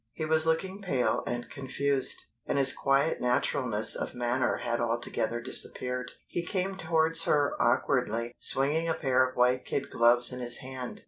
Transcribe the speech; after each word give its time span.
He 0.13 0.25
was 0.25 0.47
looking 0.47 0.81
pale 0.81 1.23
and 1.27 1.47
confused, 1.47 2.23
and 2.47 2.57
his 2.57 2.73
quiet 2.73 3.21
naturalness 3.21 3.93
of 3.95 4.15
manner 4.15 4.57
had 4.63 4.81
altogether 4.81 5.39
disappeared. 5.39 6.13
He 6.25 6.41
came 6.43 6.75
towards 6.75 7.25
her 7.25 7.53
awkwardly, 7.59 8.33
swinging 8.39 8.89
a 8.89 8.95
pair 8.95 9.23
of 9.29 9.35
white 9.35 9.63
kid 9.63 9.91
gloves 9.91 10.33
in 10.33 10.39
his 10.39 10.57
hand. 10.57 10.99